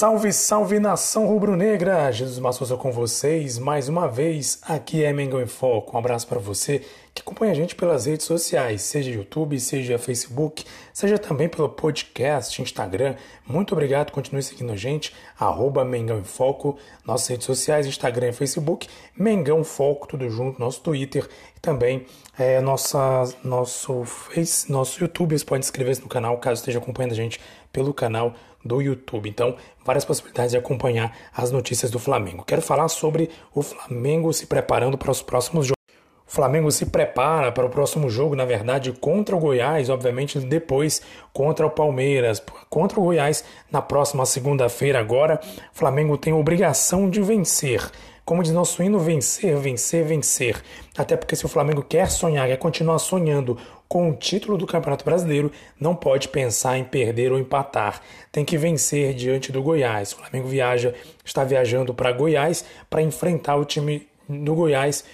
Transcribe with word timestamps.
Salve, 0.00 0.32
salve 0.32 0.80
nação 0.80 1.26
rubro-negra! 1.26 2.10
Jesus 2.10 2.38
Massosa 2.38 2.74
com 2.74 2.90
vocês 2.90 3.58
mais 3.58 3.86
uma 3.86 4.08
vez. 4.08 4.58
Aqui 4.62 5.04
é 5.04 5.12
Mengão 5.12 5.42
em 5.42 5.46
Foco. 5.46 5.94
Um 5.94 5.98
abraço 5.98 6.26
para 6.26 6.38
você 6.38 6.82
que 7.14 7.20
acompanha 7.20 7.52
a 7.52 7.54
gente 7.54 7.74
pelas 7.74 8.06
redes 8.06 8.24
sociais, 8.24 8.82
seja 8.82 9.10
YouTube, 9.10 9.58
seja 9.58 9.98
Facebook, 9.98 10.64
seja 10.92 11.18
também 11.18 11.48
pelo 11.48 11.68
podcast, 11.68 12.62
Instagram. 12.62 13.16
Muito 13.46 13.72
obrigado, 13.72 14.12
continue 14.12 14.42
seguindo 14.42 14.72
a 14.72 14.76
gente, 14.76 15.12
arroba 15.38 15.84
Mengão 15.84 16.18
em 16.18 16.24
Foco, 16.24 16.78
nossas 17.04 17.28
redes 17.28 17.46
sociais, 17.46 17.86
Instagram 17.86 18.28
e 18.28 18.32
Facebook, 18.32 18.88
Mengão 19.16 19.64
Foco, 19.64 20.06
tudo 20.06 20.30
junto, 20.30 20.60
nosso 20.60 20.80
Twitter 20.80 21.28
e 21.56 21.60
também 21.60 22.06
é, 22.38 22.60
nossa, 22.60 23.24
nosso, 23.44 24.04
face, 24.04 24.70
nosso 24.70 25.02
YouTube. 25.02 25.36
Você 25.36 25.44
pode 25.44 25.64
inscrever-se 25.64 26.00
no 26.00 26.08
canal 26.08 26.38
caso 26.38 26.60
esteja 26.60 26.78
acompanhando 26.78 27.12
a 27.12 27.16
gente 27.16 27.40
pelo 27.72 27.94
canal 27.94 28.34
do 28.64 28.80
YouTube. 28.80 29.28
Então, 29.28 29.56
várias 29.84 30.04
possibilidades 30.04 30.52
de 30.52 30.58
acompanhar 30.58 31.16
as 31.34 31.50
notícias 31.50 31.90
do 31.90 31.98
Flamengo. 31.98 32.44
Quero 32.44 32.62
falar 32.62 32.88
sobre 32.88 33.30
o 33.54 33.62
Flamengo 33.62 34.32
se 34.32 34.46
preparando 34.46 34.98
para 34.98 35.10
os 35.10 35.22
próximos 35.22 35.66
jogos. 35.66 35.80
O 36.26 36.32
Flamengo 36.32 36.70
se 36.70 36.86
prepara 36.86 37.50
para 37.50 37.66
o 37.66 37.70
próximo 37.70 38.08
jogo, 38.08 38.36
na 38.36 38.44
verdade, 38.44 38.92
contra 38.92 39.34
o 39.34 39.40
Goiás, 39.40 39.90
obviamente 39.90 40.38
depois 40.38 41.02
contra 41.32 41.66
o 41.66 41.70
Palmeiras. 41.70 42.40
Contra 42.68 43.00
o 43.00 43.02
Goiás, 43.02 43.44
na 43.68 43.82
próxima 43.82 44.24
segunda-feira, 44.24 45.00
agora, 45.00 45.40
o 45.42 45.76
Flamengo 45.76 46.16
tem 46.16 46.32
obrigação 46.32 47.10
de 47.10 47.20
vencer. 47.20 47.90
Como 48.24 48.44
diz 48.44 48.52
nosso 48.52 48.80
hino, 48.80 49.00
vencer, 49.00 49.56
vencer, 49.56 50.04
vencer. 50.04 50.62
Até 50.96 51.16
porque 51.16 51.34
se 51.34 51.44
o 51.44 51.48
Flamengo 51.48 51.82
quer 51.82 52.08
sonhar, 52.08 52.46
quer 52.46 52.58
continuar 52.58 53.00
sonhando 53.00 53.58
com 53.90 54.08
o 54.08 54.14
título 54.14 54.56
do 54.56 54.68
Campeonato 54.68 55.04
Brasileiro, 55.04 55.50
não 55.78 55.96
pode 55.96 56.28
pensar 56.28 56.78
em 56.78 56.84
perder 56.84 57.32
ou 57.32 57.40
empatar. 57.40 58.00
Tem 58.30 58.44
que 58.44 58.56
vencer 58.56 59.12
diante 59.14 59.50
do 59.50 59.60
Goiás. 59.60 60.12
O 60.12 60.18
Flamengo 60.18 60.46
viaja, 60.46 60.94
está 61.24 61.42
viajando 61.42 61.92
para 61.92 62.12
Goiás 62.12 62.64
para 62.88 63.02
enfrentar 63.02 63.56
o 63.56 63.64
time 63.64 64.06
do 64.28 64.54
Goiás 64.54 65.04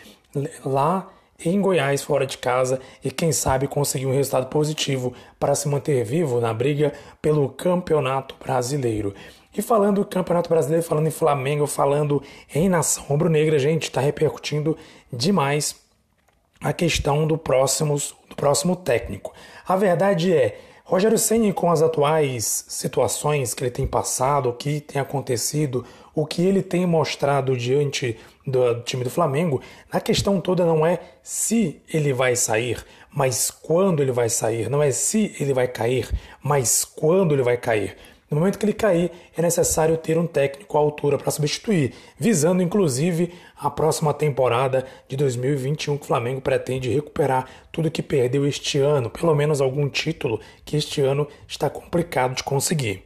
lá 0.63 1.11
em 1.43 1.59
Goiás, 1.59 2.03
fora 2.03 2.27
de 2.27 2.37
casa, 2.37 2.79
e 3.03 3.11
quem 3.11 3.33
sabe 3.33 3.67
conseguir 3.67 4.05
um 4.05 4.13
resultado 4.13 4.49
positivo 4.49 5.15
para 5.41 5.55
se 5.55 5.67
manter 5.69 6.05
vivo 6.05 6.39
na 6.39 6.53
briga 6.53 6.93
pelo 7.23 7.49
Campeonato 7.49 8.35
Brasileiro. 8.39 9.15
E 9.57 9.63
falando 9.63 10.03
do 10.03 10.07
Campeonato 10.07 10.51
Brasileiro, 10.51 10.85
falando 10.85 11.07
em 11.07 11.11
Flamengo, 11.11 11.67
falando 11.67 12.23
em 12.55 12.69
nação 12.69 13.05
rubro-negra, 13.05 13.59
gente, 13.59 13.85
está 13.85 14.03
repercutindo 14.03 14.77
demais 15.11 15.86
a 16.61 16.73
questão 16.73 17.27
do 17.27 17.37
próximo, 17.37 17.97
do 18.29 18.37
próximo 18.37 18.77
técnico. 18.77 19.33
A 19.67 19.77
verdade 19.77 20.33
é, 20.33 20.59
Rogério 20.85 21.19
Ceni 21.19 21.53
com 21.53 21.71
as 21.71 21.83
atuais 21.83 22.65
situações 22.69 23.53
que 23.55 23.65
ele 23.65 23.71
tem 23.71 23.87
passado, 23.87 24.49
o 24.49 24.53
que 24.53 24.81
tem 24.81 25.01
acontecido, 25.01 25.85
o 26.15 26.25
que 26.25 26.43
ele 26.43 26.63
tem 26.63 26.87
mostrado 26.87 27.57
diante 27.57 28.17
do 28.47 28.81
time 28.83 29.03
do 29.03 29.11
Flamengo, 29.11 29.61
a 29.91 30.01
questão 30.01 30.41
toda 30.41 30.65
não 30.65 30.87
é 30.87 31.01
se 31.23 31.83
ele 31.93 32.13
vai 32.13 32.37
sair, 32.37 32.85
mas 33.13 33.51
quando 33.51 34.01
ele 34.01 34.13
vai 34.13 34.29
sair. 34.29 34.71
Não 34.71 34.83
é 34.83 34.91
se 34.93 35.35
ele 35.41 35.53
vai 35.53 35.67
cair, 35.67 36.09
mas 36.43 36.85
quando 36.85 37.35
ele 37.35 37.43
vai 37.43 37.57
cair. 37.57 37.97
No 38.29 38.39
momento 38.39 38.59
que 38.59 38.67
ele 38.67 38.73
cair, 38.73 39.13
é 39.37 39.43
necessário 39.43 39.97
ter 39.97 40.19
um 40.19 40.27
técnico 40.27 40.77
à 40.77 40.81
altura 40.81 41.17
para 41.17 41.31
substituir, 41.31 41.95
visando 42.19 42.61
inclusive 42.61 43.33
a 43.57 43.71
próxima 43.71 44.13
temporada 44.13 44.85
de 45.09 45.17
2021 45.17 45.97
que 45.97 46.05
o 46.05 46.07
Flamengo 46.07 46.41
pretende 46.41 46.93
recuperar 46.93 47.49
tudo 47.71 47.91
que 47.91 48.03
perdeu 48.03 48.45
este 48.45 48.79
ano, 48.79 49.11
pelo 49.11 49.35
menos 49.35 49.61
algum 49.61 49.89
título 49.89 50.41
que 50.65 50.77
este 50.77 51.01
ano 51.03 51.29
está 51.47 51.71
complicado 51.71 52.35
de 52.35 52.43
conseguir. 52.43 53.06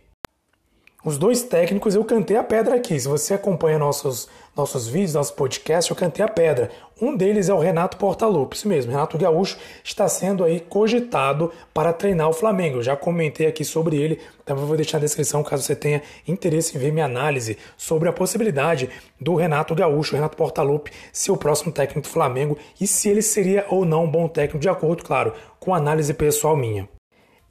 Os 1.02 1.16
dois 1.16 1.42
técnicos 1.42 1.94
eu 1.94 2.04
cantei 2.04 2.36
a 2.36 2.44
pedra 2.44 2.74
aqui. 2.74 3.00
Se 3.00 3.08
você 3.08 3.32
acompanha 3.32 3.78
nossos, 3.78 4.28
nossos 4.54 4.86
vídeos, 4.86 5.14
nosso 5.14 5.32
podcast, 5.32 5.90
eu 5.90 5.96
cantei 5.96 6.22
a 6.22 6.28
pedra. 6.28 6.70
Um 7.00 7.16
deles 7.16 7.48
é 7.48 7.54
o 7.54 7.58
Renato 7.58 7.96
Portaluppi, 7.96 8.54
isso 8.54 8.68
mesmo. 8.68 8.92
Renato 8.92 9.16
Gaúcho 9.16 9.56
está 9.82 10.06
sendo 10.08 10.44
aí 10.44 10.60
cogitado 10.60 11.50
para 11.72 11.94
treinar 11.94 12.28
o 12.28 12.34
Flamengo. 12.34 12.78
Eu 12.78 12.82
já 12.82 12.96
comentei 12.96 13.46
aqui 13.46 13.64
sobre 13.64 13.96
ele, 13.96 14.20
também 14.44 14.62
vou 14.62 14.76
deixar 14.76 14.98
na 14.98 15.06
descrição 15.06 15.42
caso 15.42 15.62
você 15.62 15.74
tenha 15.74 16.02
interesse 16.28 16.76
em 16.76 16.80
ver 16.80 16.92
minha 16.92 17.06
análise 17.06 17.56
sobre 17.78 18.06
a 18.06 18.12
possibilidade 18.12 18.90
do 19.18 19.34
Renato 19.34 19.74
Gaúcho, 19.74 20.16
Renato 20.16 20.36
Portaluppi, 20.36 20.92
ser 21.10 21.32
o 21.32 21.36
próximo 21.38 21.72
técnico 21.72 22.06
do 22.06 22.12
Flamengo 22.12 22.58
e 22.78 22.86
se 22.86 23.08
ele 23.08 23.22
seria 23.22 23.64
ou 23.70 23.86
não 23.86 24.04
um 24.04 24.10
bom 24.10 24.28
técnico, 24.28 24.58
de 24.58 24.68
acordo, 24.68 25.02
claro, 25.02 25.32
com 25.58 25.74
análise 25.74 26.12
pessoal 26.12 26.54
minha. 26.54 26.86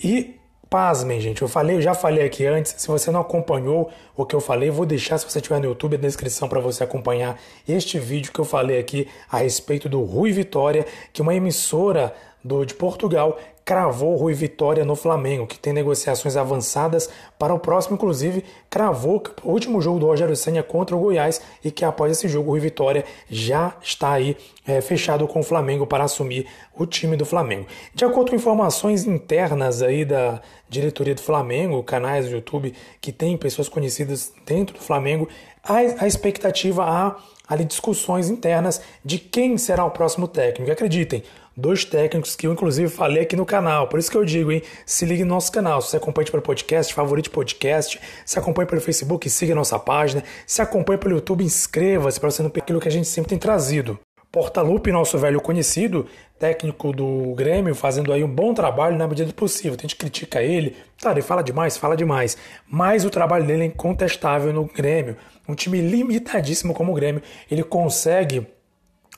E 0.01 0.38
Pasmem, 0.69 1.19
gente, 1.19 1.41
eu 1.41 1.47
falei, 1.47 1.78
eu 1.78 1.81
já 1.81 1.96
falei 1.96 2.24
aqui 2.24 2.46
antes. 2.46 2.75
Se 2.78 2.88
você 2.88 3.09
não 3.09 3.22
acompanhou 3.22 3.90
o 4.16 4.24
que 4.24 4.35
eu 4.35 4.40
falei, 4.40 4.69
vou 4.69 4.85
deixar 4.85 5.18
se 5.18 5.28
você 5.28 5.40
estiver 5.40 5.59
no 5.59 5.66
YouTube 5.66 5.97
na 5.97 6.03
descrição 6.03 6.47
para 6.47 6.59
você 6.59 6.84
acompanhar 6.84 7.40
este 7.68 7.97
vídeo 7.97 8.31
que 8.31 8.40
eu 8.40 8.46
falei 8.46 8.78
aqui 8.78 9.08
a 9.31 9.40
respeito 9.40 9.90
do 9.90 10.03
Rui 10.03 10.31
Vitória, 10.31 10.85
que 11.12 11.22
é 11.22 11.24
uma 11.24 11.34
emissora 11.34 12.13
do, 12.44 12.63
de 12.66 12.75
Portugal 12.75 13.40
cravou 13.69 14.16
Rui 14.16 14.34
Vitória 14.34 14.84
no 14.84 14.96
Flamengo, 14.96 15.46
que 15.46 15.59
tem 15.59 15.72
negociações 15.72 16.35
avançadas 16.35 17.07
para 17.38 17.53
o 17.53 17.59
próximo, 17.59 17.97
inclusive 17.97 18.44
cravou 18.68 19.22
o 19.44 19.52
último 19.52 19.80
jogo 19.80 20.00
do 20.00 20.07
Rogério 20.07 20.35
Senna 20.35 20.63
contra 20.63 20.96
o 20.96 21.00
Goiás 21.00 21.40
e 21.63 21.69
que 21.69 21.85
após 21.85 22.12
esse 22.12 22.28
jogo 22.28 22.50
o 22.50 22.53
Rui 22.53 22.62
Vitória 22.62 23.06
já 23.29 23.75
está 23.79 24.13
aí 24.13 24.35
é, 24.68 24.81
fechado 24.81 25.28
com 25.28 25.41
o 25.41 25.44
Flamengo 25.44 25.85
para 25.85 26.03
assumir 26.03 26.47
o 26.75 26.88
time 26.88 27.16
do 27.16 27.28
Flamengo. 27.28 27.68
De 27.94 28.03
acordo 28.03 28.31
com 28.31 28.35
informações 28.35 29.06
internas 29.06 29.84
aí 29.84 30.03
da 30.03 30.41
diretoria 30.68 31.13
do 31.13 31.22
Flamengo, 31.22 31.84
canais 31.84 32.25
do 32.25 32.31
YouTube 32.31 32.74
que 33.00 33.12
tem 33.12 33.38
pessoas 33.38 33.69
conhecidas 33.69 34.34
dentro 34.47 34.79
do 34.79 34.81
Flamengo, 34.81 35.29
a, 35.63 35.75
a 35.75 36.08
expectativa 36.08 36.84
há 36.85 37.18
ali 37.47 37.66
discussões 37.66 38.29
internas 38.29 38.81
de 39.06 39.19
quem 39.19 39.59
será 39.59 39.85
o 39.85 39.91
próximo 39.91 40.28
técnico. 40.28 40.72
Acreditem, 40.72 41.24
dois 41.59 41.86
técnicos 41.86 42.36
que 42.36 42.47
eu 42.47 42.53
inclusive 42.53 42.90
falei 42.90 43.24
aqui 43.24 43.36
no 43.36 43.46
canal. 43.46 43.88
Por 43.88 44.00
isso 44.00 44.09
que 44.09 44.18
eu 44.18 44.25
digo, 44.25 44.52
hein? 44.52 44.62
Se 44.86 45.06
ligue 45.06 45.24
no 45.24 45.36
nosso 45.36 45.52
canal. 45.52 45.81
Se 45.81 45.90
você 45.90 45.97
acompanha 45.97 46.31
pelo 46.31 46.42
podcast, 46.42 46.94
favorite 46.94 47.30
podcast. 47.30 48.00
Se 48.25 48.40
acompanha 48.40 48.66
pelo 48.66 48.81
Facebook, 48.81 49.30
siga 49.30 49.53
nossa 49.53 49.78
página. 49.78 50.24
Se 50.47 50.62
acompanha 50.62 50.97
pelo 50.97 51.16
YouTube, 51.16 51.44
inscreva-se 51.44 52.20
para 52.20 52.31
você 52.31 52.42
não 52.42 52.50
perder 52.50 52.64
aquilo 52.64 52.80
que 52.80 52.88
a 52.88 52.92
gente 52.92 53.08
sempre 53.08 53.30
tem 53.30 53.38
trazido. 53.38 54.00
Portalupe, 54.31 54.92
nosso 54.92 55.18
velho 55.18 55.42
conhecido, 55.42 56.06
técnico 56.38 56.94
do 56.94 57.34
Grêmio, 57.34 57.74
fazendo 57.74 58.14
aí 58.14 58.24
um 58.24 58.30
bom 58.30 58.53
trabalho 58.53 58.96
na 58.96 59.08
medida 59.08 59.28
do 59.28 59.34
possível. 59.34 59.76
A 59.76 59.81
gente 59.81 59.96
critica 59.96 60.44
ele, 60.44 60.76
tá, 61.02 61.12
ele 61.12 61.24
fala 61.24 61.41
demais, 61.41 61.78
fala 61.78 61.97
demais, 61.97 62.38
mas 62.68 63.03
o 63.03 63.09
trabalho 63.09 63.44
dele 63.44 63.64
é 63.64 63.66
incontestável 63.66 64.53
no 64.53 64.66
Grêmio. 64.66 65.18
Um 65.47 65.56
time 65.56 65.81
limitadíssimo 65.81 66.76
como 66.76 66.91
o 66.91 66.96
Grêmio, 66.96 67.24
ele 67.50 67.64
consegue 67.64 68.46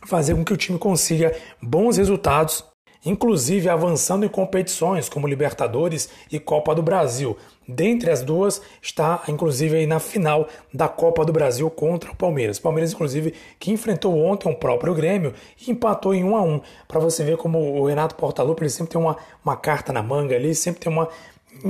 fazer 0.06 0.36
com 0.36 0.44
que 0.44 0.54
o 0.54 0.58
time 0.58 0.78
consiga 0.78 1.36
bons 1.62 1.98
resultados, 1.98 2.64
inclusive 3.06 3.68
avançando 3.68 4.26
em 4.26 4.30
competições 4.30 5.10
como 5.10 5.28
Libertadores 5.28 6.10
e 6.32 6.40
Copa 6.40 6.76
do 6.76 6.84
Brasil. 6.84 7.36
Dentre 7.68 8.12
as 8.12 8.22
duas 8.22 8.62
está 8.82 9.24
inclusive 9.28 9.78
aí 9.78 9.88
na 9.88 10.00
final 10.00 10.48
da 10.74 10.88
Copa 10.88 11.26
do 11.26 11.34
Brasil 11.34 11.70
contra 11.70 12.12
o 12.12 12.16
Palmeiras. 12.16 12.60
Palmeiras 12.60 12.94
inclusive 12.94 13.34
que 13.60 13.72
enfrentou 13.72 14.18
ontem 14.18 14.52
o 14.52 14.56
próprio 14.56 14.94
Grêmio 14.94 15.34
e 15.66 15.72
empatou 15.72 16.14
em 16.14 16.24
1 16.24 16.36
a 16.36 16.42
1. 16.42 16.62
Para 16.88 17.00
você 17.00 17.24
ver 17.24 17.38
como 17.38 17.60
o 17.60 17.86
Renato 17.88 18.16
Portaluppi 18.16 18.64
ele 18.64 18.70
sempre 18.70 18.92
tem 18.92 19.02
uma, 19.02 19.18
uma 19.44 19.56
carta 19.56 19.94
na 19.94 20.04
manga 20.04 20.36
ali, 20.36 20.54
sempre 20.54 20.82
tem 20.82 20.92
uma 20.92 21.08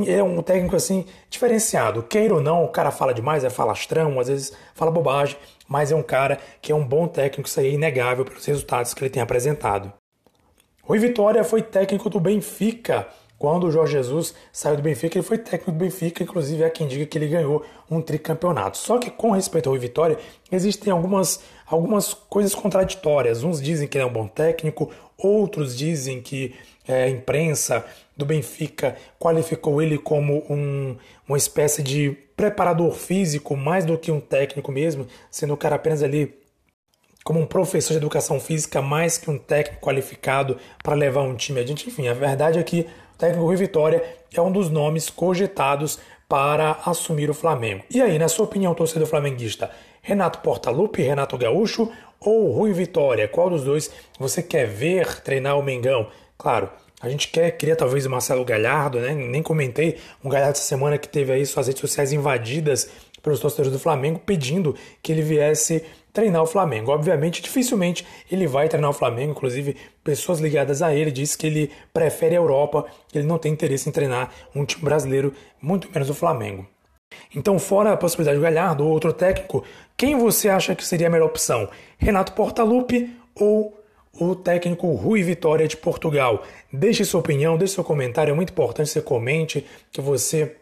é 0.08 0.22
um 0.24 0.42
técnico 0.42 0.76
assim 0.76 1.06
diferenciado. 1.30 2.04
Queira 2.04 2.36
ou 2.36 2.42
não, 2.42 2.64
o 2.64 2.70
cara 2.70 2.92
fala 2.92 3.14
demais, 3.14 3.44
é 3.44 3.50
falastrão, 3.50 4.20
às 4.20 4.28
vezes 4.28 4.54
fala 4.74 4.92
bobagem, 4.92 5.38
mas 5.68 5.92
é 5.92 5.96
um 5.96 6.04
cara 6.04 6.38
que 6.62 6.72
é 6.72 6.76
um 6.76 6.86
bom 6.86 7.08
técnico, 7.08 7.48
isso 7.48 7.60
aí 7.60 7.68
é 7.68 7.72
inegável 7.72 8.26
pelos 8.26 8.46
resultados 8.46 8.94
que 8.94 9.04
ele 9.04 9.10
tem 9.10 9.22
apresentado. 9.22 9.92
Rui 10.84 11.00
Vitória 11.00 11.44
foi 11.44 11.62
técnico 11.62 12.10
do 12.10 12.20
Benfica. 12.20 13.08
Quando 13.42 13.66
o 13.66 13.72
Jorge 13.72 13.94
Jesus 13.94 14.36
saiu 14.54 14.76
do 14.76 14.84
Benfica, 14.84 15.18
ele 15.18 15.26
foi 15.26 15.40
técnico 15.40 15.72
do 15.72 15.78
Benfica, 15.80 16.22
inclusive 16.22 16.64
há 16.64 16.70
quem 16.70 16.88
diga 16.88 17.08
que 17.08 17.18
ele 17.18 17.28
ganhou 17.28 17.66
um 17.90 18.00
tricampeonato. 18.00 18.78
Só 18.78 19.00
que 19.00 19.10
com 19.10 19.32
respeito 19.32 19.66
ao 19.66 19.74
Rui 19.74 19.80
Vitória, 19.80 20.20
existem 20.52 20.94
algumas, 20.94 21.40
algumas 21.66 22.14
coisas 22.14 22.54
contraditórias. 22.54 23.44
Uns 23.44 23.60
dizem 23.60 23.88
que 23.88 23.98
ele 23.98 24.04
é 24.04 24.08
um 24.08 24.14
bom 24.14 24.28
técnico, 24.28 24.92
Outros 25.22 25.78
dizem 25.78 26.20
que 26.20 26.56
é, 26.88 27.04
a 27.04 27.10
imprensa 27.10 27.86
do 28.18 28.26
Benfica 28.26 28.96
qualificou 29.20 29.82
ele 29.82 29.98
como 29.98 30.44
um, 30.50 30.96
uma 31.28 31.38
espécie 31.38 31.84
de 31.84 32.18
preparador 32.36 32.92
físico, 32.94 33.56
mais 33.56 33.86
do 33.86 33.98
que 33.98 34.12
um 34.12 34.20
técnico 34.20 34.72
mesmo, 34.72 35.06
sendo 35.30 35.54
o 35.54 35.58
cara 35.58 35.76
apenas 35.76 36.02
ali 36.02 36.41
como 37.24 37.40
um 37.40 37.46
professor 37.46 37.94
de 37.94 37.98
educação 37.98 38.40
física, 38.40 38.82
mais 38.82 39.18
que 39.18 39.30
um 39.30 39.38
técnico 39.38 39.82
qualificado 39.82 40.58
para 40.84 40.96
levar 40.96 41.22
um 41.22 41.36
time 41.36 41.60
adiante. 41.60 41.88
Enfim, 41.88 42.08
a 42.08 42.14
verdade 42.14 42.60
é 42.60 42.64
que 42.64 42.88
o 43.14 43.18
técnico 43.18 43.46
Rui 43.46 43.56
Vitória 43.56 44.04
é 44.34 44.42
um 44.42 44.52
dos 44.52 44.70
nomes 44.70 45.10
cogitados 45.10 46.00
para 46.28 46.80
assumir 46.86 47.30
o 47.30 47.34
Flamengo. 47.34 47.84
E 47.90 48.02
aí, 48.02 48.18
na 48.18 48.30
sua 48.30 48.46
opinião, 48.46 48.74
torcedor 48.74 49.08
flamenguista, 49.08 49.70
Renato 50.02 50.40
Portaluppi, 50.40 51.02
Renato 51.02 51.38
Gaúcho 51.38 51.92
ou 52.20 52.52
Rui 52.52 52.72
Vitória? 52.72 53.28
Qual 53.28 53.50
dos 53.50 53.64
dois 53.64 53.92
você 54.18 54.42
quer 54.42 54.66
ver 54.66 55.22
treinar 55.22 55.60
o 55.60 55.64
Mengão? 55.64 56.08
Claro, 56.38 56.70
a 57.02 57.10
gente 57.10 57.28
quer, 57.28 57.52
queria 57.52 57.76
talvez 57.76 58.06
o 58.06 58.10
Marcelo 58.10 58.46
Galhardo, 58.46 59.00
né? 59.00 59.14
Nem 59.14 59.44
comentei 59.44 59.98
um 60.24 60.30
Galhardo 60.30 60.58
essa 60.58 60.68
semana 60.68 60.98
que 60.98 61.10
teve 61.10 61.34
aí 61.34 61.46
suas 61.46 61.68
redes 61.68 61.82
sociais 61.82 62.14
invadidas 62.14 62.90
pelos 63.22 63.40
torcedores 63.40 63.72
do 63.72 63.80
Flamengo 63.80 64.22
pedindo 64.26 64.76
que 65.02 65.12
ele 65.12 65.22
viesse 65.22 65.84
treinar 66.14 66.44
o 66.44 66.48
Flamengo. 66.48 66.92
Obviamente, 66.92 67.42
dificilmente 67.42 68.06
ele 68.32 68.48
vai 68.48 68.68
treinar 68.68 68.90
o 68.90 68.94
Flamengo, 68.94 69.32
inclusive 69.32 69.76
pessoas 70.04 70.40
ligadas 70.40 70.82
a 70.82 70.94
ele 70.94 71.12
dizem 71.12 71.38
que 71.38 71.48
ele 71.48 71.72
prefere 71.94 72.36
a 72.36 72.40
Europa, 72.40 72.86
que 73.08 73.18
ele 73.18 73.28
não 73.28 73.38
tem 73.38 73.52
interesse 73.52 73.88
em 73.88 73.92
treinar 73.92 74.32
um 74.56 74.66
time 74.66 74.84
brasileiro, 74.84 75.34
muito 75.62 75.90
menos 75.94 76.10
o 76.10 76.14
Flamengo. 76.14 76.68
Então, 77.36 77.60
fora 77.60 77.92
a 77.92 77.98
possibilidade 77.98 78.38
do 78.38 78.44
Galhardo 78.44 78.86
ou 78.86 78.92
outro 78.92 79.12
técnico, 79.12 79.64
quem 79.98 80.18
você 80.18 80.50
acha 80.50 80.76
que 80.76 80.86
seria 80.86 81.08
a 81.08 81.10
melhor 81.10 81.28
opção? 81.28 81.70
Renato 81.98 82.34
Portaluppi 82.34 83.14
ou 83.36 83.78
o 84.14 84.36
técnico 84.36 84.94
Rui 84.94 85.22
Vitória 85.22 85.68
de 85.68 85.78
Portugal? 85.78 86.44
Deixe 86.72 87.04
sua 87.06 87.20
opinião, 87.20 87.58
deixe 87.58 87.76
seu 87.76 87.84
comentário, 87.84 88.32
é 88.32 88.36
muito 88.36 88.52
importante 88.52 88.88
que 88.88 88.94
você 88.94 89.02
comente, 89.02 89.66
que 89.92 90.02
você 90.02 90.56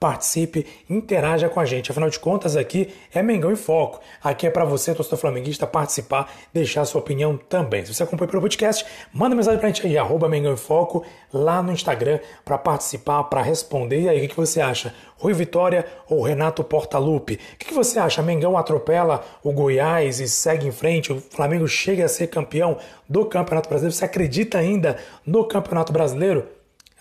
participe, 0.00 0.66
interaja 0.88 1.46
com 1.50 1.60
a 1.60 1.66
gente. 1.66 1.90
Afinal 1.90 2.08
de 2.08 2.18
contas, 2.18 2.56
aqui 2.56 2.88
é 3.12 3.22
Mengão 3.22 3.52
em 3.52 3.56
Foco. 3.56 4.00
Aqui 4.24 4.46
é 4.46 4.50
para 4.50 4.64
você, 4.64 4.94
torcedor 4.94 5.18
flamenguista, 5.18 5.66
participar, 5.66 6.32
deixar 6.54 6.86
sua 6.86 7.02
opinião 7.02 7.36
também. 7.36 7.84
Se 7.84 7.92
você 7.92 8.02
acompanha 8.02 8.30
pelo 8.30 8.40
podcast, 8.40 8.86
manda 9.12 9.36
mensagem 9.36 9.60
pra 9.60 9.68
gente 9.68 9.86
aí, 9.86 9.98
arroba 9.98 10.26
Mengão 10.26 10.54
em 10.54 10.56
Foco, 10.56 11.04
lá 11.30 11.62
no 11.62 11.70
Instagram, 11.70 12.18
para 12.46 12.56
participar, 12.56 13.24
para 13.24 13.42
responder. 13.42 14.00
E 14.00 14.08
aí, 14.08 14.24
o 14.24 14.28
que 14.28 14.34
você 14.34 14.62
acha? 14.62 14.94
Rui 15.18 15.34
Vitória 15.34 15.84
ou 16.08 16.22
Renato 16.22 16.64
Portaluppi? 16.64 17.34
O 17.34 17.58
que 17.58 17.74
você 17.74 17.98
acha? 17.98 18.22
Mengão 18.22 18.56
atropela 18.56 19.22
o 19.44 19.52
Goiás 19.52 20.18
e 20.18 20.26
segue 20.26 20.66
em 20.66 20.72
frente? 20.72 21.12
O 21.12 21.20
Flamengo 21.20 21.68
chega 21.68 22.06
a 22.06 22.08
ser 22.08 22.28
campeão 22.28 22.78
do 23.06 23.26
Campeonato 23.26 23.68
Brasileiro? 23.68 23.94
Você 23.94 24.06
acredita 24.06 24.56
ainda 24.56 24.96
no 25.26 25.44
Campeonato 25.44 25.92
Brasileiro? 25.92 26.59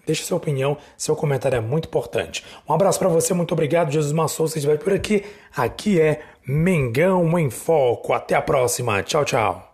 Deixe 0.09 0.23
sua 0.23 0.37
opinião, 0.37 0.75
seu 0.97 1.15
comentário 1.15 1.55
é 1.55 1.61
muito 1.61 1.87
importante. 1.87 2.43
Um 2.67 2.73
abraço 2.73 2.97
para 2.97 3.07
você, 3.07 3.31
muito 3.31 3.51
obrigado. 3.51 3.91
Jesus 3.91 4.11
Massou, 4.11 4.47
se 4.47 4.57
estiver 4.57 4.79
por 4.79 4.91
aqui. 4.91 5.23
Aqui 5.55 6.01
é 6.01 6.21
Mengão 6.47 7.37
em 7.37 7.51
Foco. 7.51 8.11
Até 8.11 8.33
a 8.33 8.41
próxima. 8.41 9.03
Tchau, 9.03 9.23
tchau. 9.23 9.68